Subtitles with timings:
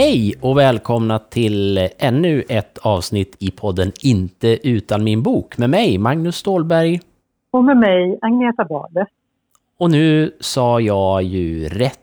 [0.00, 5.98] Hej och välkomna till ännu ett avsnitt i podden Inte utan min bok med mig,
[5.98, 7.00] Magnus Stålberg.
[7.50, 9.06] Och med mig, Agneta Bade.
[9.78, 11.98] Och nu sa jag ju rätt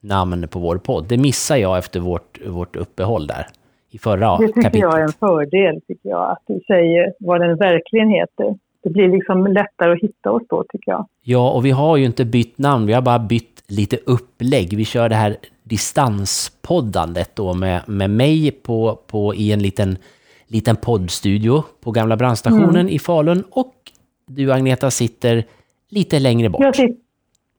[0.00, 1.04] namn på vår podd.
[1.08, 3.46] Det missade jag efter vårt, vårt uppehåll där
[3.90, 4.82] i förra Det tycker kapitlet.
[4.82, 8.58] jag är en fördel, tycker jag, att du säger vad den verkligen heter.
[8.86, 11.06] Det blir liksom lättare att hitta oss då, tycker jag.
[11.22, 14.76] Ja, och vi har ju inte bytt namn, vi har bara bytt lite upplägg.
[14.76, 19.96] Vi kör det här distanspoddandet då med, med mig på, på, i en liten,
[20.46, 22.88] liten poddstudio på gamla brandstationen Mm.
[22.88, 23.74] i Falun och
[24.26, 25.44] du Agneta sitter
[25.88, 26.60] lite längre bort.
[26.62, 26.96] Jag sitter,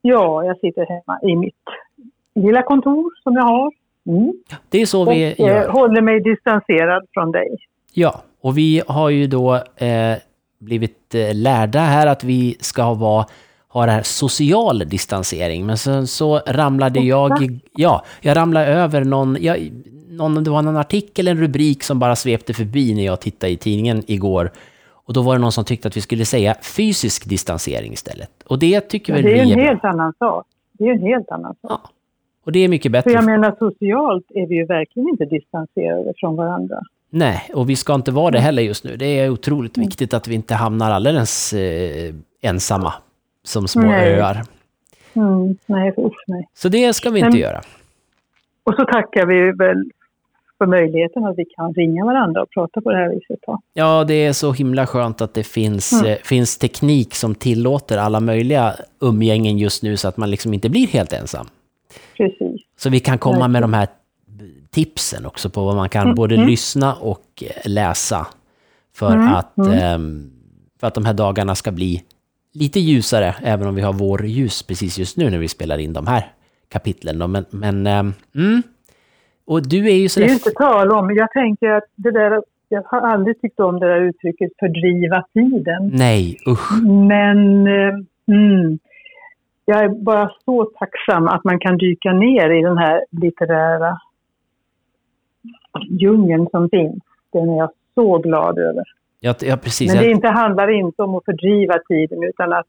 [0.01, 1.55] ja, jag sitter hemma i mitt
[2.35, 3.71] lilla kontor som jag har.
[4.07, 4.33] Mm.
[4.69, 5.69] Det är så Och vi eh, gör.
[5.69, 7.47] håller mig distanserad från dig.
[7.93, 10.17] Ja, och vi har ju då eh,
[10.59, 13.25] blivit eh, lärda här att vi ska vara,
[13.67, 15.65] ha det här social distansering.
[15.65, 19.71] Men sen så ramlade jag, ja, jag ramlade över någon, jag,
[20.09, 23.57] någon, det var någon artikel, en rubrik som bara svepte förbi när jag tittade i
[23.57, 24.51] tidningen igår.
[25.07, 28.29] Och då var det någon som tyckte att vi skulle säga fysisk distansering istället.
[28.45, 29.63] Och det tycker väl det är vi en är bra.
[29.65, 30.45] helt annan sak.
[30.71, 31.71] Det är en helt annan sak.
[31.71, 31.89] Ja.
[32.45, 33.11] Och det är mycket För bättre.
[33.11, 36.81] jag menar, socialt är vi ju verkligen inte distanserade från varandra.
[37.09, 38.33] Nej, och vi ska inte vara Mm.
[38.33, 38.97] det heller just nu.
[38.97, 42.93] Det är otroligt viktigt att vi inte hamnar alldeles eh, ensamma
[43.43, 44.13] som små Nej.
[44.13, 44.41] öar.
[45.13, 45.57] Mm.
[45.65, 46.47] Nej, usch nej.
[46.53, 47.61] Så det ska vi inte Men- göra.
[48.63, 49.91] Och så tackar vi väl
[50.57, 53.39] för möjligheten att vi kan ringa varandra och prata på det här viset.
[53.47, 53.59] Då.
[53.73, 56.05] Ja, det är så himla skönt att det finns, Mm.
[56.05, 60.69] eh, finns teknik som tillåter alla möjliga umgängen just nu så att man liksom inte
[60.69, 61.47] blir helt ensam.
[62.17, 62.61] Precis.
[62.77, 63.87] Så vi kan komma med de här
[64.77, 66.47] tipsen också på vad man kan Mm, både mm.
[66.47, 68.27] lyssna och eh, läsa
[68.95, 69.71] för, Mm, att, mm.
[69.71, 70.29] ehm,
[70.79, 72.03] för att de här dagarna ska bli
[72.53, 75.93] lite ljusare, även om vi har vår ljus precis just nu när vi spelar in
[75.93, 76.23] de här
[76.69, 77.31] kapitlen.
[77.31, 78.61] Men, men ehm, mm.
[79.45, 82.83] Och du är ju Det är inte tal om, jag tänker att det där, jag
[82.85, 85.91] har aldrig tyckt om det där uttrycket fördriva tiden.
[85.93, 86.83] Nej, usch.
[86.83, 87.93] Men eh,
[88.27, 88.79] mm,
[89.65, 93.99] jag är bara så tacksam att man kan dyka ner i den här litterära
[95.89, 97.03] djungeln som finns.
[97.33, 98.83] Den är jag så glad över.
[99.19, 99.93] Ja, ja precis.
[99.93, 102.67] Men det inte, handlar inte om att fördriva tiden utan att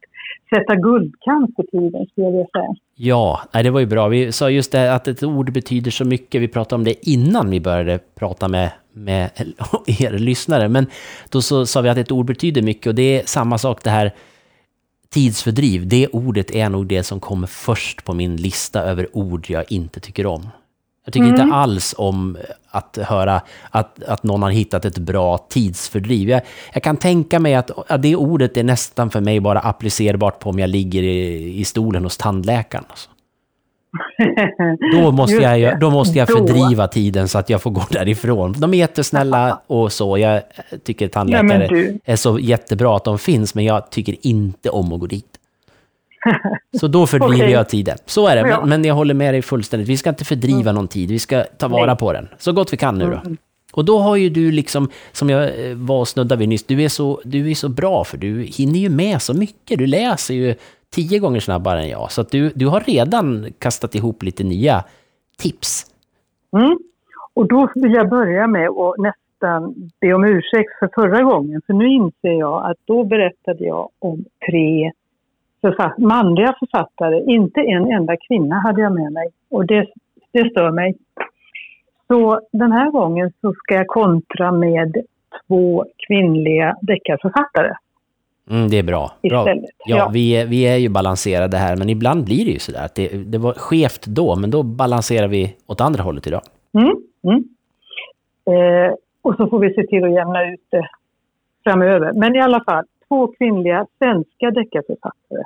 [0.54, 2.74] sätta guldkant på tiden skulle jag vilja säga.
[2.94, 4.08] Ja, nej, det var ju bra.
[4.08, 6.42] Vi sa just det att ett ord betyder så mycket.
[6.42, 9.30] Vi pratade om det innan vi började prata med, med
[10.00, 10.68] er lyssnare.
[10.68, 10.86] Men
[11.30, 13.90] då så sa vi att ett ord betyder mycket och det är samma sak det
[13.90, 14.12] här
[15.10, 15.88] tidsfördriv.
[15.88, 20.00] Det ordet är nog det som kommer först på min lista över ord jag inte
[20.00, 20.48] tycker om.
[21.08, 21.40] Jag tycker Mm.
[21.40, 22.36] inte alls om
[22.70, 26.28] att höra att, att någon har hittat ett bra tidsfördriv.
[26.30, 26.40] Jag,
[26.72, 30.50] jag kan tänka mig att, att det ordet är nästan för mig bara applicerbart på
[30.50, 32.84] om jag ligger i, i stolen hos tandläkaren.
[32.88, 33.10] Alltså.
[35.02, 36.36] Då måste, jag, då måste jag Då.
[36.36, 38.52] fördriva tiden så att jag får gå därifrån.
[38.58, 40.18] De är jättesnälla och så.
[40.18, 40.42] Jag
[40.84, 41.98] tycker tandläkare du.
[42.04, 45.37] är så jättebra att de finns, men jag tycker inte om att gå dit.
[46.80, 47.50] Så då fördriver Okej.
[47.50, 47.98] jag tiden.
[48.06, 48.60] Så är det, Ja.
[48.60, 49.88] men, men jag håller med dig fullständigt.
[49.88, 51.96] Vi ska inte fördriva någon tid, vi ska ta vara Nej.
[51.96, 52.28] på den.
[52.38, 53.16] Så gott vi kan nu då.
[53.16, 53.36] Mm.
[53.72, 56.82] Och då har ju du liksom, som jag eh, var och snuddade vid nyss, du
[56.82, 59.78] är, så, du är så bra för du hinner ju med så mycket.
[59.78, 60.54] Du läser ju
[60.94, 62.12] tio gånger snabbare än jag.
[62.12, 64.84] Så du, du har redan kastat ihop lite nya
[65.38, 65.86] tips.
[66.56, 66.78] Mm.
[67.34, 71.62] Och då vill jag börja med att nästan be om ursäkt för förra gången.
[71.66, 74.92] För nu inser jag att då berättade jag om tre
[75.60, 77.24] författ- manliga författare.
[77.34, 79.28] Inte en enda kvinna hade jag med mig.
[79.50, 79.86] Och det,
[80.32, 80.94] det stör mig.
[82.06, 84.96] Så den här gången så ska jag kontra med
[85.46, 87.72] två kvinnliga deckarförfattare
[88.50, 89.12] Mm, det är bra.
[89.22, 89.40] bra.
[89.40, 89.70] istället.
[89.86, 92.84] Ja, Vi, är, vi är ju balanserade här, men ibland blir det ju sådär.
[92.84, 96.40] Att det, det var skevt då, men då balanserar vi åt andra hållet idag.
[96.78, 96.94] Mm,
[97.24, 97.44] mm.
[98.46, 100.88] Eh, och så får vi se till att jämna ut det
[101.64, 102.12] framöver.
[102.12, 105.44] Men i alla fall, två kvinnliga svenska deckarförfattare.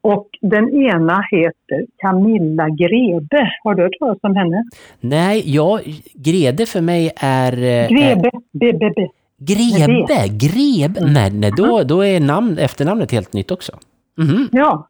[0.00, 3.52] Och den ena heter Camilla Grebe.
[3.64, 4.64] Har du hört talas om henne?
[5.00, 5.80] Nej, ja,
[6.14, 7.52] Grede för mig är...
[7.52, 9.08] eh, Grebe, BBB.
[9.38, 11.00] Grebe, Grebe.
[11.00, 11.12] Mm.
[11.12, 13.72] Nej, nej då, då är namn, efternamnet helt nytt också.
[14.18, 14.48] Mhm.
[14.52, 14.88] Ja.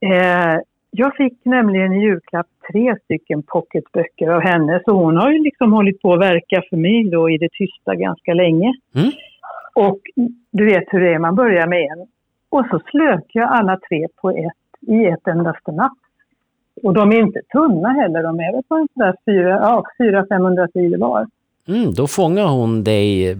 [0.00, 0.60] Eh,
[0.90, 4.80] jag fick nämligen i julklapp tre stycken pocketböcker av henne.
[4.84, 7.94] Så hon har ju liksom hållit på att verka för mig då i det tysta
[7.94, 8.74] ganska länge.
[8.94, 9.10] Mm.
[9.74, 9.98] Och
[10.50, 12.06] du vet hur det är, man börjar med en.
[12.48, 15.92] Och så slök jag alla tre på ett, i ett endaste natt.
[16.82, 20.68] Och de är inte tunna heller, de är väl på en sådär fyra, ja, 400-500
[20.72, 21.26] sidor var.
[21.68, 23.36] Mm, då fångar hon dig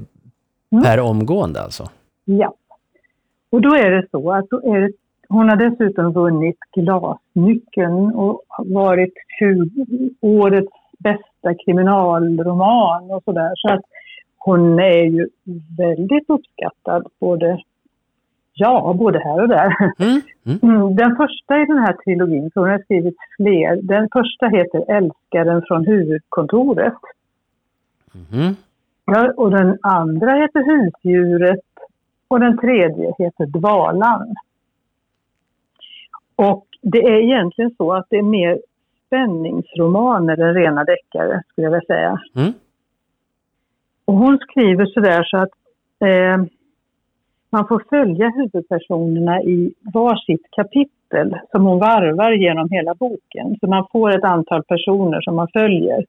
[0.73, 0.85] Mm.
[0.85, 1.85] per omgående alltså.
[2.25, 2.55] Ja.
[3.51, 4.93] Och då är det så att då är det,
[5.29, 9.87] hon har dessutom vunnit Glasnyckeln och varit 20,
[10.21, 13.53] årets bästa kriminalroman och sådär.
[13.55, 13.81] Så att
[14.45, 15.29] hon är ju
[15.79, 17.63] väldigt uppskattad både,
[18.53, 19.77] ja, både här och där.
[19.99, 20.21] Mm.
[20.47, 20.59] Mm.
[20.63, 24.97] Mm, Den första i den här trilogin, för hon har skrivit fler, den första heter
[24.97, 26.95] Älskaren från huvudkontoret.
[28.13, 28.57] Mhm.
[29.05, 31.61] Ja, och den andra heter Husdjuret
[32.29, 34.35] och den tredje heter Dvalan.
[36.37, 38.59] Och det är egentligen så att det är mer
[39.07, 42.19] spänningsromaner än rena deckare, skulle jag vilja säga.
[42.37, 42.53] Mm.
[44.05, 45.51] Och hon skriver sådär så att
[46.01, 46.45] eh,
[47.51, 53.57] man får följa huvudpersonerna i varsitt kapitel som hon varvar genom hela boken.
[53.61, 56.05] Så man får ett antal personer som man följer.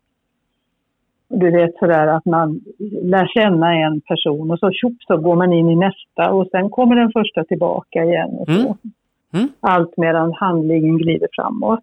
[1.27, 2.62] Du vet sådär att man
[3.03, 6.69] lär känna en person och så tjopp så går man in i nästa och sen
[6.69, 8.30] kommer den första tillbaka igen.
[8.30, 8.53] Och så.
[8.53, 8.75] Mm.
[9.33, 9.50] Mm.
[9.59, 11.80] Allt medan handlingen glider framåt.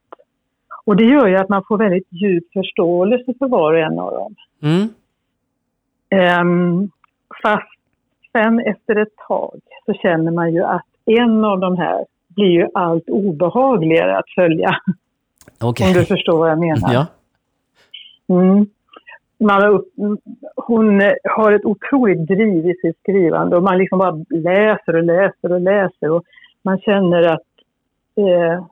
[0.85, 4.12] Och det gör ju att man får väldigt djup förståelse för var och en av
[4.12, 4.35] dem.
[4.62, 4.88] Mm.
[6.12, 6.91] Ehm,
[7.43, 7.73] fast
[8.32, 12.69] sen efter ett tag så känner man ju att en av de här blir ju
[12.75, 14.70] allt obehagligare att följa.
[15.61, 15.87] Okej.
[15.87, 16.93] Om du förstår vad jag menar.
[16.93, 17.06] Ja.
[18.29, 18.67] Mm.
[19.38, 19.88] Man upp,
[20.56, 25.53] hon har ett otroligt driv i sitt skrivande och man liksom bara läser och läser
[25.53, 26.25] och läser och
[26.62, 27.49] man känner att
[28.17, 28.65] eh,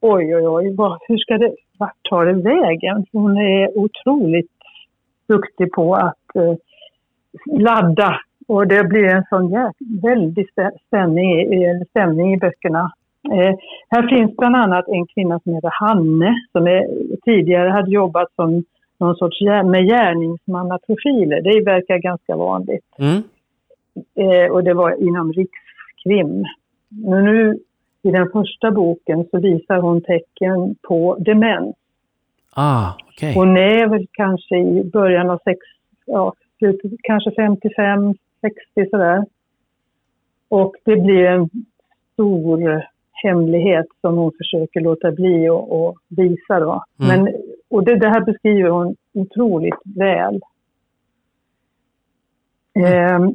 [0.00, 3.06] oj, oj, oj, vad, hur ska det, vart tar det vägen?
[3.12, 4.53] Hon är otroligt
[5.26, 6.54] duktig på att eh,
[7.58, 9.72] ladda och det blir en sån jä-
[10.02, 10.48] väldig
[11.90, 12.92] stämning i böckerna.
[13.32, 13.54] Eh,
[13.88, 16.86] här finns bland annat en kvinna som heter Hanne som är,
[17.24, 18.64] tidigare hade jobbat som
[18.98, 21.42] någon sorts med gärningsmannaprofiler.
[21.42, 22.84] Det verkar ganska vanligt.
[22.98, 23.22] Mm.
[24.14, 26.44] Eh, och det var inom Rikskrim.
[26.88, 27.58] Men nu
[28.02, 31.76] i den första boken så visar hon tecken på demens.
[32.54, 33.34] Ah, okej.
[33.34, 35.58] Hon är väl kanske i början av sex,
[36.06, 36.34] ja,
[37.02, 39.26] kanske 55, 60 sådär.
[40.48, 41.50] Och det blir en
[42.12, 46.84] stor hemlighet som hon försöker låta bli och, och visa då.
[47.00, 47.24] Mm.
[47.24, 47.34] Men,
[47.68, 50.40] och det, det här beskriver hon otroligt väl.
[52.74, 53.34] Ehm,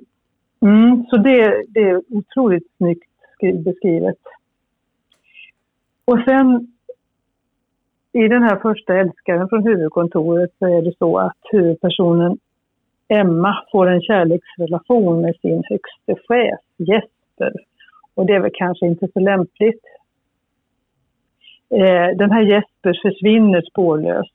[0.61, 4.19] mm, så det, det är otroligt snyggt skri- beskrivet.
[6.05, 6.73] Och sen
[8.13, 12.37] i den här första älskaren från huvudkontoret så är det så att huvudpersonen
[13.07, 17.53] Emma får en kärleksrelation med sin högste chef Jesper.
[18.15, 19.83] Och det är väl kanske inte så lämpligt.
[21.69, 24.33] Eh, den här Jesper försvinner spårlöst.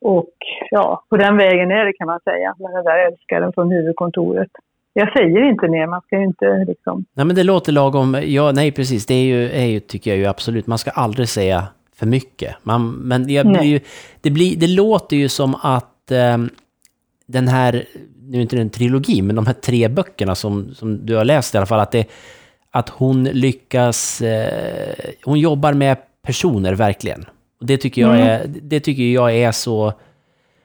[0.00, 0.34] Och
[0.70, 4.50] ja, på den vägen är det kan man säga med den där älskaren från huvudkontoret.
[4.92, 7.04] Jag säger inte mer, man ska ju inte liksom...
[7.14, 8.16] Nej, men det låter lagom.
[8.24, 9.06] Ja, nej, precis.
[9.06, 11.62] Det är ju, är ju, tycker jag ju absolut, man ska aldrig säga
[11.98, 12.54] för mycket.
[12.62, 13.44] Man, men Nej.
[13.44, 13.80] blir
[14.20, 16.50] det, blir, det låter ju som att ehm,
[17.26, 17.84] den här,
[18.22, 21.24] nu är inte det en trilogi, men de här tre böckerna som, som du har
[21.24, 22.06] läst i alla fall, att, det,
[22.70, 27.24] att hon lyckas, eh, hon jobbar med personer verkligen.
[27.60, 28.26] Och det tycker jag, Mm.
[28.28, 29.92] är, det tycker jag är så,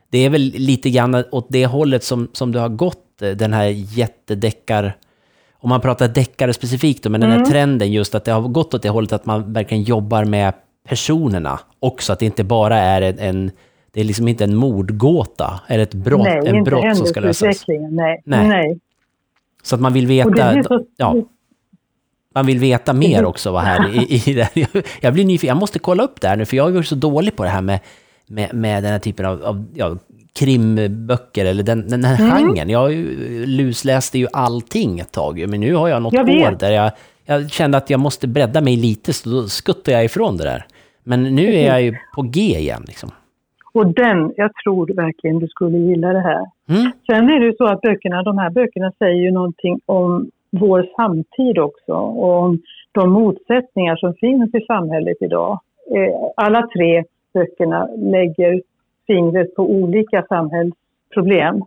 [0.10, 3.53] det är väl lite grann åt det hållet som, som du har gått, eh, den
[3.53, 3.65] här
[3.98, 4.98] jättedeckar,
[5.60, 7.50] om man pratar deckare specifikt då, men den här Mm.
[7.51, 11.59] trenden just att det har gått åt det hållet att man verkligen jobbar med personerna
[11.79, 13.51] också, att det inte bara är en, en
[13.91, 17.65] det är liksom inte en mordgåta eller ett brott, nej, en brott som ska lösas.
[17.67, 18.21] Nej.
[18.25, 18.47] Nej.
[18.47, 18.79] nej.
[19.63, 20.85] Så att man vill veta, blir så...
[20.97, 21.15] ja,
[22.35, 24.49] man vill veta mer också vad här i, i det.
[24.53, 24.67] Jag,
[25.01, 26.95] jag blir nyfiken, jag måste kolla upp det här nu, för jag har varit så
[26.95, 27.79] dålig på det här med,
[28.27, 29.97] med, med den här typen av, av ja,
[30.33, 32.55] krimböcker, eller den, den här Mm.
[32.55, 32.69] genren.
[32.69, 32.91] Jag
[33.47, 36.91] lusläste ju allting ett tag, men nu har jag något Jag år där jag,
[37.25, 40.65] jag kände att jag måste bredda mig lite, så då skuttar jag ifrån det där.
[41.03, 43.10] Men nu är jag ju på G igen liksom.
[43.74, 46.45] Och den, jag tror verkligen du skulle gilla det här.
[46.69, 50.29] Mm, Sen är det ju så att böckerna, de här böckerna säger ju någonting om
[50.51, 55.60] vår samtid också och om de motsättningar som finns i samhället idag.
[55.95, 58.62] Eh, Alla tre böckerna lägger
[59.07, 61.63] fingret på olika samhällsproblem.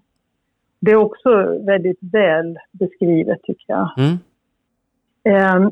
[0.81, 3.91] Det är också väldigt väl beskrivet tycker jag.
[3.99, 4.17] mm,
[5.25, 5.71] Ehm,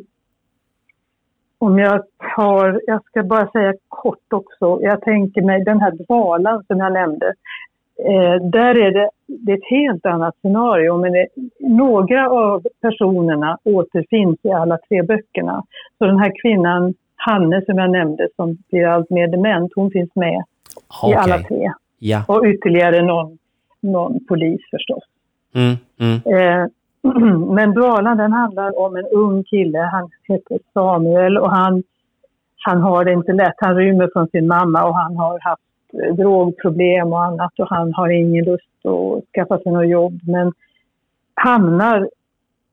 [1.65, 2.03] om jag
[2.37, 6.93] tar, jag ska bara säga kort också, jag tänker mig den här dvalan som jag
[6.93, 7.35] nämnde.
[7.99, 11.27] Eh, där är det, det är ett helt annat scenario, men det,
[11.61, 15.65] några av personerna återfinns i alla tre böckerna.
[15.99, 20.15] Så den här kvinnan, Hanne som jag nämnde, som blir allt mer dement, hon finns
[20.15, 20.45] med
[21.11, 21.73] i alla tre.
[21.99, 22.25] Ja.
[22.29, 23.39] Och ytterligare någon,
[23.81, 25.05] någon polis förstås.
[25.55, 26.67] Mm, mm, Eh,
[27.55, 31.83] men Dvalan den handlar om en ung kille, han heter Samuel och han,
[32.59, 33.55] han har det inte lätt.
[33.57, 37.95] Han rymmer från sin mamma och han har haft eh, drogproblem och annat och han
[37.95, 40.53] har ingen lust att skaffa sig något jobb men
[41.35, 42.09] hamnar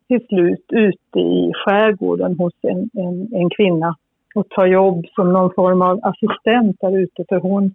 [0.08, 3.96] till slut ute i skärgården hos en, en, en kvinna
[4.36, 7.74] och tar jobb som någon form av assistent där ute för hon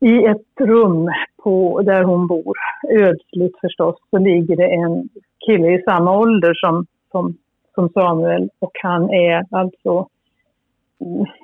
[0.00, 1.10] i ett rum
[1.42, 2.56] på, där hon bor,
[2.90, 5.08] ödsligt förstås, så ligger det en
[5.46, 7.36] kille i samma ålder som, som,
[7.74, 10.08] som Samuel och han är alltså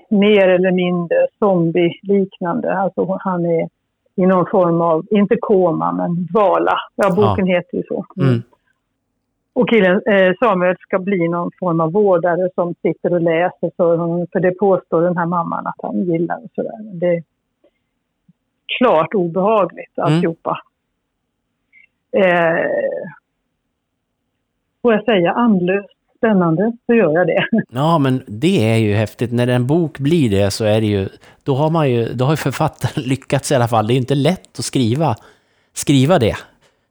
[0.09, 2.79] mer eller mindre zombie-liknande.
[2.79, 3.69] Alltså han är
[4.15, 6.79] i någon form av, inte koma, men dvala.
[6.95, 7.57] Ja, boken ja.
[7.57, 8.07] heter ju så.
[8.17, 8.43] Mm.
[9.53, 13.97] Och killen, eh, Samuel ska bli någon form av vårdare som sitter och läser för
[13.97, 14.27] honom.
[14.33, 16.79] För det påstår den här mamman att han gillar och sådär.
[16.93, 17.23] Det är
[18.79, 20.15] klart obehagligt mm.
[20.15, 20.59] alltihopa.
[22.13, 23.11] Eh,
[24.83, 27.45] får jag säga andlöst spännande så gör jag det.
[27.73, 29.33] Ja, men det är ju häftigt.
[29.33, 31.09] När en bok blir det så är det ju,
[31.45, 33.87] då har man ju, då har ju författaren lyckats i alla fall.
[33.87, 35.15] Det är ju inte lätt att skriva,
[35.73, 36.35] skriva det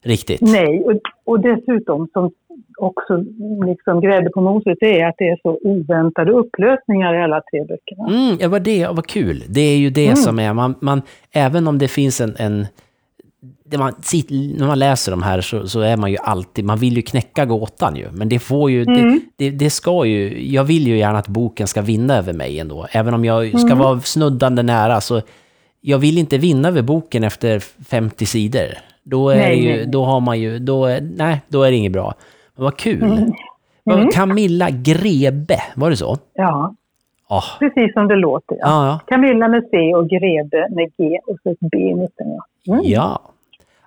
[0.03, 0.41] riktigt.
[0.41, 0.93] Nej, och,
[1.23, 2.31] och dessutom som
[2.77, 3.23] också
[3.65, 8.07] liksom grädde på moset är att det är så oväntade upplösningar i alla tre böckerna.
[8.07, 9.43] Mm, ja, vad det, vad kul.
[9.49, 10.15] Det är ju det mm.
[10.15, 12.67] som är, man, man, även om det finns en, en det
[13.77, 13.93] man,
[14.57, 17.45] när man läser de här så, så, är man ju alltid, man vill ju knäcka
[17.45, 18.95] gåtan ju, men det får ju, mm.
[18.95, 22.59] det, det, det, ska ju, jag vill ju gärna att boken ska vinna över mig
[22.59, 23.77] ändå, även om jag ska mm.
[23.77, 25.21] vara snuddande nära, så
[25.81, 27.59] jag vill inte vinna över boken efter
[27.89, 28.67] 50 sidor.
[29.03, 29.85] Då är nej, ju, nej.
[29.87, 32.13] då har man ju, då, nej, då är det inget bra.
[32.55, 33.03] Men vad kul!
[33.03, 33.33] Mm.
[33.91, 34.07] Mm.
[34.11, 36.17] Camilla Grebe, var det så?
[36.33, 36.75] Ja.
[37.29, 37.59] Oh.
[37.59, 38.57] Precis som det låter.
[38.59, 38.67] Ja.
[38.67, 38.99] Ah, ja.
[39.07, 42.27] Camilla med C och Grebe med G och så ett B i mitten.
[42.63, 42.73] Ja.
[42.73, 42.85] Mm.
[42.85, 43.21] ja.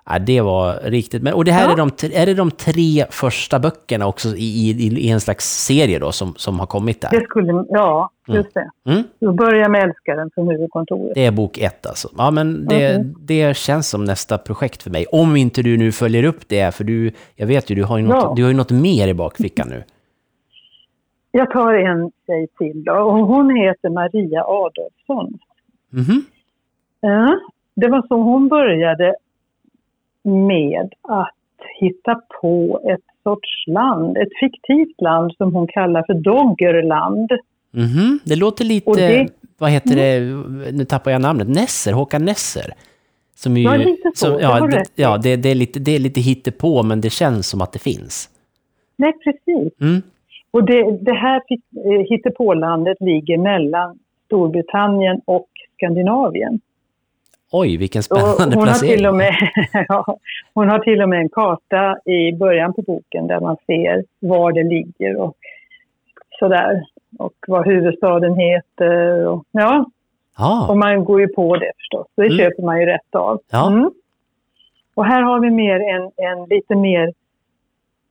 [0.05, 1.23] Ja, det var riktigt.
[1.23, 1.71] Men, och det här ja.
[1.71, 5.99] är, de, är det de tre första böckerna också i, i, i, en slags serie
[5.99, 7.09] då som, som har kommit där?
[7.11, 8.37] Det skulle, ja, mm.
[8.37, 8.69] just mm.
[8.83, 8.91] det.
[8.91, 9.03] Mm.
[9.19, 11.15] Då börjar med Älskaren från huvudkontoret.
[11.15, 12.09] Det är bok ett alltså.
[12.17, 13.15] Ja, men det, mm.
[13.19, 15.05] det känns som nästa projekt för mig.
[15.11, 18.03] Om inte du nu följer upp det, för du, jag vet ju, du har ju
[18.03, 18.33] något, ja.
[18.35, 19.83] du har ju något mer i bakfickan nu.
[21.31, 25.39] Jag tar en tjej till då, och hon heter Maria Adolfsson.
[25.93, 26.21] Mm -hmm.
[27.01, 27.39] Ja,
[27.75, 29.15] det var så hon började
[30.23, 31.35] med att
[31.79, 37.31] hitta på ett sorts land, ett fiktivt land som hon kallar för Doggerland.
[37.75, 38.19] Mm -hmm.
[38.25, 39.27] Det låter lite, det,
[39.57, 40.19] vad heter det,
[40.71, 42.73] nu tappar jag namnet, Nesser, Håkan Nesser.
[43.35, 44.25] Som ju, ja, lite så.
[44.25, 47.47] Som, ja, det, ja det, det, är lite, det är lite hittepå, men det känns
[47.47, 48.29] som att det finns.
[48.95, 49.81] Nej, precis.
[49.81, 50.01] Mm.
[50.51, 51.41] Och det, det här
[52.09, 56.59] hittepålandet ligger mellan Storbritannien och Skandinavien.
[57.55, 58.91] Oj, vilken spännande hon placering.
[58.91, 59.35] Har till och med,
[59.87, 60.17] ja,
[60.53, 64.51] hon har till och med en karta i början på boken där man ser var
[64.51, 65.35] det ligger och
[66.39, 66.83] sådär.
[67.19, 69.27] Och vad huvudstaden heter.
[69.27, 69.85] Och, ja,
[70.35, 70.67] ah.
[70.69, 72.07] och man går ju på det förstås.
[72.15, 72.37] Det mm.
[72.37, 73.39] köper man ju rätt av.
[73.51, 73.67] Ja.
[73.67, 73.91] Mm.
[74.95, 77.13] Och här har vi mer en, en lite mer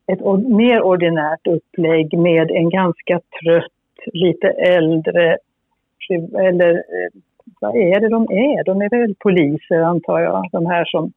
[0.06, 5.38] ett mer ordinärt upplägg med en ganska trött, lite äldre
[6.38, 7.20] eller eh,
[7.62, 8.64] vad är det de är?
[8.64, 11.12] De är väl poliser antar jag, de här som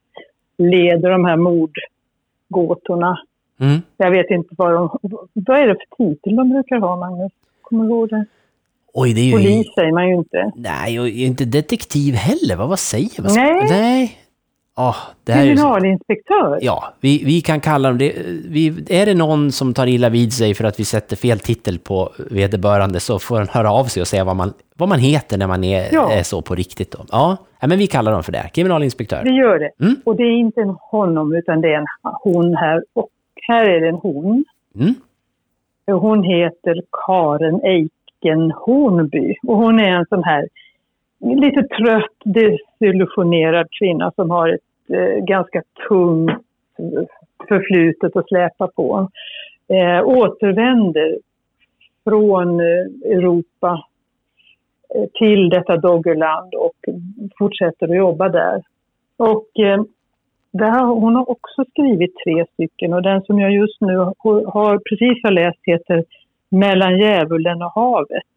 [0.58, 3.18] leder de här mordgåtorna.
[3.60, 3.78] Mm.
[3.96, 4.98] Jag vet inte vad de...
[5.32, 7.32] Vad är det för titel de brukar ha, Magnus?
[7.62, 8.26] Kommer du ihåg det?
[8.92, 9.32] Oj, det är ju...
[9.32, 10.52] Polis säger man ju inte.
[10.56, 12.56] Nej, och inte detektiv heller.
[12.56, 13.32] Vad, vad säger man?
[13.34, 13.66] Nej.
[13.70, 14.18] Nej.
[14.76, 16.58] Oh, det här Kriminalinspektör?
[16.60, 18.12] Ja, vi, vi kan kalla dem det.
[18.48, 21.78] Vi, är det någon som tar illa vid sig för att vi sätter fel titel
[21.78, 25.38] på vederbörande så får han höra av sig och säga vad man, vad man heter
[25.38, 26.12] när man är, ja.
[26.12, 26.90] är så på riktigt.
[26.90, 26.98] Då.
[27.10, 28.50] Ja, men vi kallar dem för det.
[28.54, 29.22] Kriminalinspektör.
[29.24, 29.70] Vi gör det.
[29.80, 29.96] Mm.
[30.04, 32.84] Och det är inte en honom utan det är en hon här.
[32.92, 33.08] Och
[33.48, 34.44] här är det en hon.
[34.74, 34.94] Mm.
[35.86, 39.34] Hon heter Karen Eiken Hornby.
[39.42, 40.48] Och hon är en sån här
[41.34, 46.42] lite trött, desillusionerad kvinna som har ett eh, ganska tungt
[47.48, 49.08] förflutet att släpa på.
[49.68, 51.18] Eh, återvänder
[52.04, 53.84] från eh, Europa
[54.94, 56.76] eh, till detta Doggerland och
[57.38, 58.62] fortsätter att jobba där.
[59.16, 59.82] Och eh,
[60.52, 64.78] där, hon har också skrivit tre stycken och den som jag just nu har, har
[64.78, 66.04] precis har läst heter
[66.48, 68.32] Mellan djävulen och havet.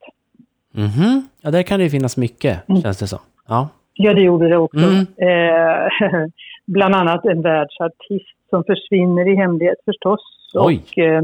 [0.79, 1.21] Mm -hmm.
[1.41, 2.81] Ja, där kan det ju finnas mycket, mm.
[2.81, 3.19] känns det som.
[3.48, 3.69] Ja.
[3.93, 4.86] ja, det gjorde det också.
[4.86, 5.00] Mm.
[5.00, 6.27] Eh,
[6.67, 10.19] bland annat en världsartist som försvinner i hemlighet förstås.
[10.53, 10.81] Oj.
[10.81, 11.24] Och eh,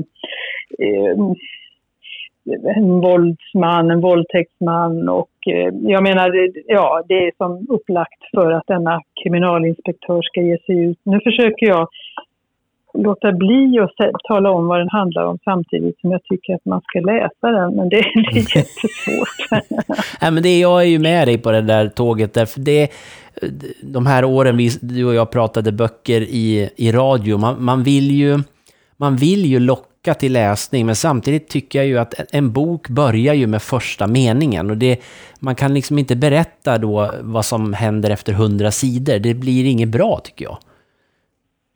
[0.79, 1.15] eh,
[2.77, 8.67] en våldsman, en våldtäktsman och eh, jag menar, ja, det är som upplagt för att
[8.67, 10.99] denna kriminalinspektör ska ge sig ut.
[11.03, 11.87] Nu försöker jag
[12.97, 16.81] låta bli att tala om vad den handlar om samtidigt som jag tycker att man
[16.81, 17.95] ska läsa den, men det,
[18.33, 19.61] det är jättesvårt.
[20.21, 22.91] Nej, men det, jag är ju med dig på det där tåget, därför det,
[23.81, 28.11] de här åren vi, du och jag pratade böcker i, i radio, man, man, vill
[28.11, 28.39] ju,
[28.97, 33.33] man vill ju locka till läsning, men samtidigt tycker jag ju att en bok börjar
[33.33, 34.69] ju med första meningen.
[34.69, 34.99] Och det,
[35.39, 39.19] man kan liksom inte berätta då vad som händer efter hundra sidor.
[39.19, 40.57] Det blir inget bra, tycker jag.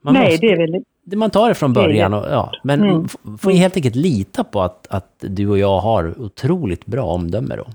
[0.03, 0.83] Man Nej, måste, det är väl...
[1.15, 3.07] Man tar det från början, och, ja, men mm.
[3.41, 7.65] får helt enkelt lita på att, att du och jag har otroligt bra omdöme då.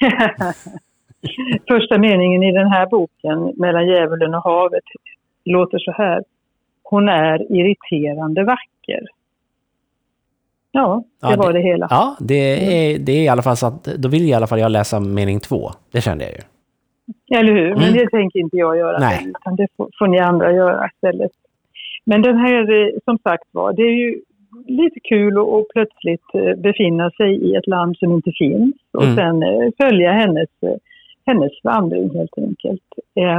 [1.68, 4.84] Första meningen i den här boken, Mellan djävulen och havet,
[5.44, 6.24] låter så här.
[6.82, 9.06] Hon är irriterande vacker.
[10.70, 11.86] Ja, det ja, var det, det hela.
[11.90, 14.60] Ja, det är, det är i alla fall så att då vill i alla fall
[14.60, 15.70] jag läsa mening två.
[15.92, 16.40] Det kände jag ju.
[17.38, 17.68] Eller hur?
[17.68, 17.94] Men mm.
[17.94, 18.98] det tänker inte jag göra.
[18.98, 19.26] Nej.
[19.28, 21.30] Utan det får, får ni andra göra istället.
[22.10, 24.20] Men den här, eh, som sagt var, det är ju
[24.66, 29.16] lite kul att plötsligt eh, befinna sig i ett land som inte finns och mm.
[29.16, 30.48] sen eh, följa hennes,
[31.26, 32.82] hennes vandring helt enkelt.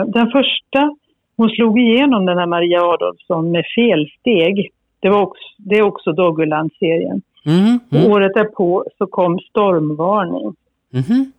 [0.07, 0.95] Den första,
[1.37, 4.71] hon slog igenom den här Maria Adolfsson med felsteg.
[4.99, 7.21] Det, var också, det är också Doggerland-serien.
[7.45, 7.79] Mm.
[7.91, 8.11] Mm.
[8.11, 10.55] Året därpå så kom Stormvarning.
[10.93, 11.31] Mhm.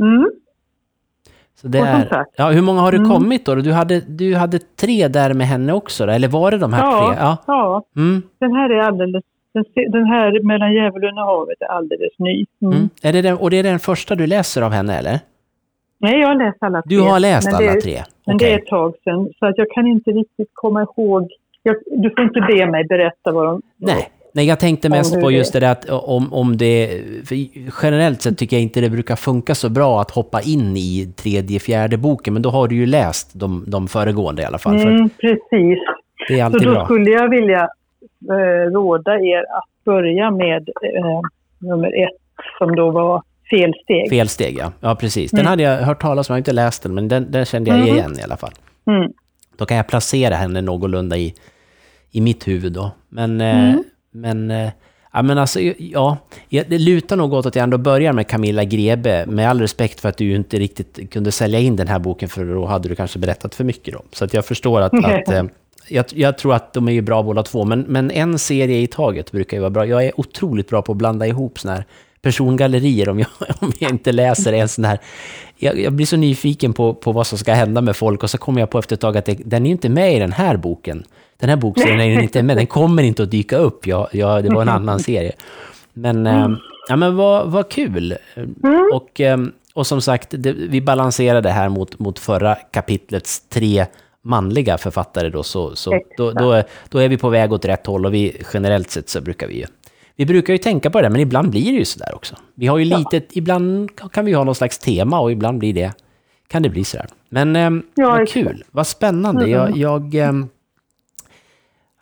[0.00, 0.30] Mm.
[1.54, 3.10] Så det är, ja, hur många har det mm.
[3.10, 3.54] kommit då?
[3.54, 6.12] Du hade, du hade tre där med henne också, då?
[6.12, 7.16] eller var det de här ja, tre?
[7.20, 7.84] Ja, ja.
[7.96, 8.22] Mm.
[8.38, 12.46] den här är alldeles, den, den här mellan djävulen och havet är alldeles ny.
[12.62, 12.74] Mm.
[12.74, 12.88] mm.
[13.02, 15.18] Är det den, och det är den första du läser av henne, eller?
[15.98, 16.96] Nej, jag har läst alla tre.
[16.96, 18.02] Du har läst alla tre?
[18.26, 18.48] Men okay.
[18.48, 21.28] det är ett tag sedan, så att jag kan inte riktigt komma ihåg.
[21.62, 23.62] Jag, du får inte be mig berätta vad de...
[23.76, 27.02] Nej, Nej, jag tänkte mest på just det där att om, om det...
[27.82, 31.60] generellt sett tycker jag inte det brukar funka så bra att hoppa in i tredje,
[31.60, 34.76] fjärde boken, men då har du ju läst de, de föregående i alla fall.
[34.76, 35.78] Mm, precis.
[36.28, 36.84] Det är alltid så då bra.
[36.84, 37.68] skulle jag vilja
[38.30, 41.20] eh, råda er att börja med eh,
[41.58, 42.16] nummer ett,
[42.58, 44.10] som då var Felsteg.
[44.10, 44.72] Felsteg, ja.
[44.80, 45.30] Ja, precis.
[45.30, 45.50] Den mm.
[45.50, 47.78] hade jag hört talas om, jag har inte läst den, men den, den kände jag
[47.78, 47.94] mm.
[47.94, 48.52] igen i alla fall.
[48.86, 49.12] Mm.
[49.56, 51.34] Då kan jag placera henne någorlunda i,
[52.10, 52.90] i mitt huvud då.
[53.08, 53.84] Men eh, mm.
[54.12, 54.70] Men, eh,
[55.12, 56.16] ja, men alltså, ja,
[56.48, 60.08] det lutar nog åt att jag ändå börjar med Camilla Grebe, med all respekt för
[60.08, 63.18] att du inte riktigt kunde sälja in den här boken, för då hade du kanske
[63.18, 64.02] berättat för mycket då.
[64.12, 65.44] Så att jag förstår att, att eh,
[65.88, 68.86] jag, jag, tror att de är ju bra båda två, men, men en serie i
[68.86, 69.86] taget brukar ju vara bra.
[69.86, 71.86] Jag är otroligt bra på att blanda ihop sådana här
[72.22, 73.28] persongallerier om jag,
[73.60, 74.98] om jag inte läser en sån här...
[75.56, 78.38] Jag, jag, blir så nyfiken på, på vad som ska hända med folk och så
[78.38, 80.56] kommer jag på efter ett tag att det, den är inte med i den här
[80.56, 81.04] boken
[81.42, 83.86] den här bokserien är inte med, den kommer inte att dyka upp.
[83.86, 85.32] Ja, ja, det var en annan serie.
[85.92, 86.56] Men, mm.
[86.88, 88.16] ja, men vad, vad kul!
[88.36, 88.90] Mm.
[88.94, 93.86] Och, ehm, och som sagt, det, vi balanserade här mot, mot förra kapitlets tre
[94.24, 98.06] manliga författare då, så, så då, då, då, är vi på väg åt rätt håll
[98.06, 99.66] och vi generellt sett så brukar vi ju
[100.16, 102.36] vi brukar ju tänka på det, men ibland blir det ju sådär också.
[102.54, 103.20] Vi har ju ja.
[103.32, 105.92] ibland kan vi ha någon slags tema och ibland blir det,
[106.46, 107.06] kan det bli sådär.
[107.28, 109.44] Men eh, ja, vad kul, vad spännande.
[109.44, 109.52] Mm.
[109.52, 110.32] Jag, jag, eh,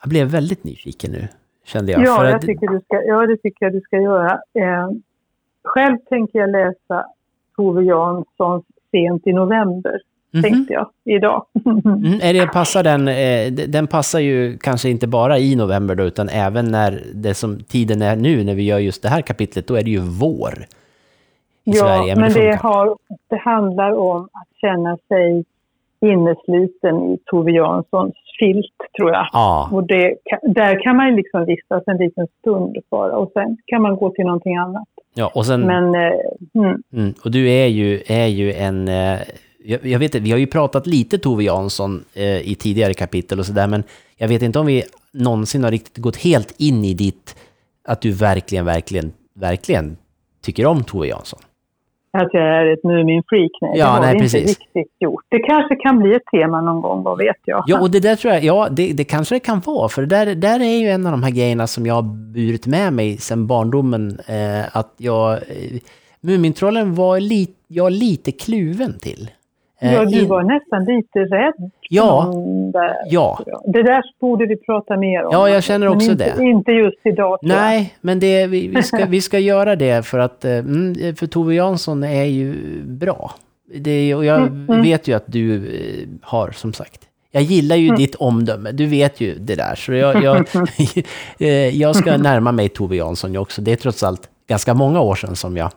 [0.03, 1.29] jag blev väldigt nyfiken nu,
[1.64, 2.03] kände jag.
[2.05, 4.33] Ja, jag tycker du ska, ja det tycker jag du ska göra.
[4.33, 4.90] Eh,
[5.64, 7.07] själv tänker jag läsa
[7.57, 10.01] Tove Janssons Sent i november.
[10.35, 11.45] Mm tänkte jag, idag.
[11.85, 16.05] mm, är det, passar den, eh, den passar ju kanske inte bara i november då,
[16.05, 19.66] utan även när det som tiden är nu, när vi gör just det här kapitlet,
[19.66, 20.55] då är det ju vår
[21.64, 22.14] i ja, Sverige.
[22.14, 22.97] Men, men det, har,
[23.29, 25.45] det handlar om att känna sig
[26.01, 29.27] innesluten i Tove Janssons filt, tror jag.
[29.33, 29.69] Ja.
[29.73, 33.97] Och det, där kan man liksom vistas en liten stund bara och sen kan man
[33.97, 34.88] gå till någonting annat.
[35.14, 35.61] Ja, och sen...
[35.61, 36.12] Men, eh,
[36.55, 36.83] mm.
[36.93, 38.88] Mm, och du är ju, är ju en...
[38.88, 39.19] Eh,
[39.64, 43.46] jag, jag, vet vi har ju pratat lite Tove Jansson eh, i tidigare kapitel och
[43.46, 43.83] sådär, men
[44.16, 47.37] jag vet inte om vi någonsin har riktigt gått helt in i ditt...
[47.85, 49.96] Att du verkligen, verkligen, verkligen
[50.42, 51.40] tycker om Tove Jansson
[52.12, 53.51] att jag är ett Mumin-freak.
[53.61, 54.40] Nej, ja, det har nej, vi precis.
[54.40, 55.25] inte riktigt gjort.
[55.29, 57.64] Det kanske kan bli ett tema någon gång, vad vet jag.
[57.66, 59.88] Ja, och det där tror jag, ja, det, det kanske det kan vara.
[59.88, 62.66] För det där, där är ju en av de här grejerna som jag har burit
[62.66, 64.18] med mig sedan barndomen.
[64.27, 65.33] Eh, att jag...
[65.33, 65.81] Eh,
[66.23, 69.31] Mumintrollen var li, jag lite kluven till.
[69.83, 71.71] Eh, ja, du var nästan lite rädd.
[71.88, 72.33] Ja.
[72.73, 73.40] Där, ja.
[73.64, 75.29] Det där borde vi prata mer om.
[75.33, 76.45] Ja, jag känner också inte, det.
[76.45, 77.38] Inte just idag.
[77.43, 81.27] Nej, men det, vi, vi, ska, vi ska göra det för att eh, mm, för
[81.27, 83.31] Tove Jansson är ju bra.
[83.75, 84.83] Det, och jag mm, mm.
[84.83, 87.99] vet ju att du eh, har, som sagt, jag gillar ju mm.
[87.99, 89.75] ditt omdöme, du vet ju det där.
[89.75, 90.47] Så jag, jag,
[91.73, 93.62] jag ska närma mig Tove Jansson också.
[93.62, 95.71] Det är trots allt ganska många år sedan som jag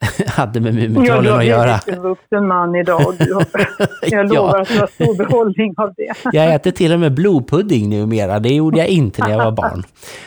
[0.26, 1.80] hade med Mumintrollen att göra.
[1.86, 3.14] Jag är en vuxen man idag.
[4.02, 4.62] Jag lovar ja.
[4.62, 6.12] att du har stor behållning av det.
[6.32, 8.38] jag äter till och med blodpudding numera.
[8.38, 9.82] Det gjorde jag inte när jag var barn.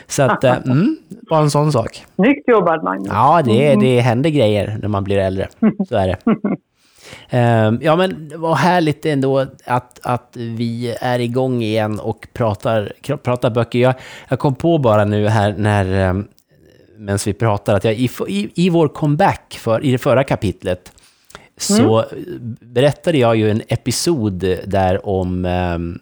[0.08, 0.98] Så att, eh, mm,
[1.30, 2.06] bara en sån sak.
[2.16, 3.08] Snyggt jobbat, Magnus.
[3.12, 5.48] Ja, det, det händer grejer när man blir äldre.
[5.90, 6.18] Så är det.
[7.30, 13.50] Ehm, ja, men vad härligt ändå att, att vi är igång igen och pratar, pratar
[13.50, 13.80] böcker.
[13.80, 13.94] Jag,
[14.28, 16.28] jag kom på bara nu här när, um,
[16.98, 20.92] medan vi pratar, att jag i, i, i vår comeback för, i det förra kapitlet
[21.58, 22.58] så mm.
[22.62, 24.34] berättade jag ju en episod
[24.66, 26.00] där om um,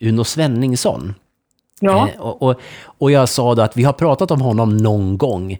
[0.00, 1.14] Uno Svenningsson.
[1.80, 2.08] Ja.
[2.08, 5.58] Eh, och, och, och, jag sa då att vi har pratat om honom någon gång.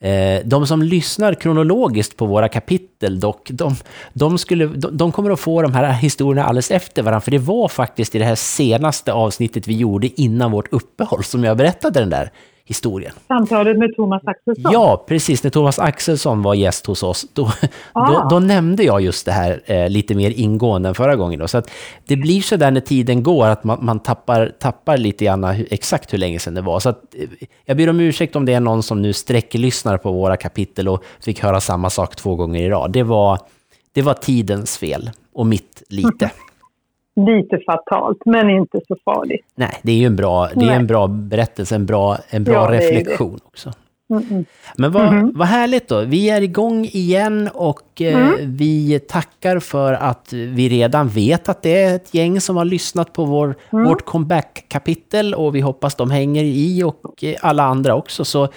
[0.00, 3.76] Eh, de som lyssnar kronologiskt på våra kapitel dock, de,
[4.12, 7.38] de, skulle, de, de, kommer att få de här historierna alldeles efter varandra, för det
[7.38, 12.00] var faktiskt i det här senaste avsnittet vi gjorde innan vårt uppehåll som jag berättade
[12.00, 12.30] den där
[12.70, 13.12] historien.
[13.28, 14.72] Samtalet med Thomas Axelsson?
[14.72, 15.42] Ja, precis.
[15.42, 17.50] När Thomas Axelsson var gäst hos oss, då,
[17.92, 18.12] ah.
[18.12, 21.40] då, då, nämnde jag just det här eh, lite mer ingående än förra gången.
[21.40, 21.48] Då.
[21.48, 21.70] Så att
[22.06, 25.66] det blir så där när tiden går, att man, man tappar, tappar lite grann hur,
[25.70, 26.80] exakt hur länge sedan det var.
[26.80, 27.28] Så att, eh,
[27.64, 31.04] jag ber om ursäkt om det är någon som nu sträcklyssnar på våra kapitel och
[31.20, 32.92] fick höra samma sak två gånger i rad.
[32.92, 33.38] Det var,
[33.92, 36.30] det var tidens fel, och mitt lite.
[37.16, 39.46] lite fatalt, men inte så farligt.
[39.54, 42.54] Nej, det är ju en bra, det är en bra berättelse, en bra, en bra
[42.54, 43.72] ja, reflektion också.
[44.10, 44.44] Mm -mm.
[44.76, 45.32] Men vad, mm -hmm.
[45.34, 46.00] vad härligt då.
[46.00, 48.56] Vi är igång igen och eh, mm.
[48.56, 53.12] vi tackar för att vi redan vet att det är ett gäng som har lyssnat
[53.12, 53.84] på vår, mm.
[53.84, 58.24] vårt comeback-kapitel och vi hoppas de hänger i och eh, alla andra också.
[58.24, 58.48] Så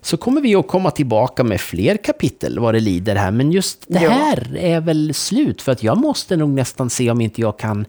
[0.00, 3.30] så kommer vi att komma tillbaka med fler kapitel vad det lider här.
[3.30, 4.60] Men just det här ja.
[4.60, 7.86] är väl slut, för att jag måste nog nästan se om inte jag kan,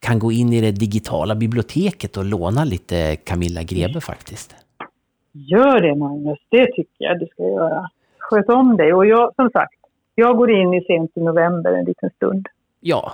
[0.00, 4.54] kan gå in i det digitala biblioteket och låna lite Camilla Grebe faktiskt.
[5.32, 7.90] Gör det Magnus, det tycker jag du ska göra.
[8.18, 8.94] Sköt om dig.
[8.94, 9.74] Och jag, som sagt,
[10.14, 12.46] jag går in i sent i november en liten stund.
[12.80, 13.12] Ja,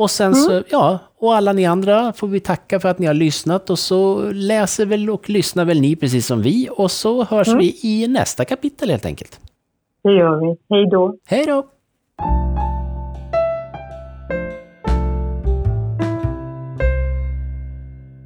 [0.00, 0.34] och sen mm.
[0.34, 3.78] så, ja, och alla ni andra får vi tacka för att ni har lyssnat och
[3.78, 7.58] så läser väl och lyssnar väl ni precis som vi och så hörs mm.
[7.58, 9.40] vi i nästa kapitel helt enkelt.
[10.02, 10.56] Det gör vi.
[10.76, 11.16] Hej då.
[11.26, 11.66] Hej då.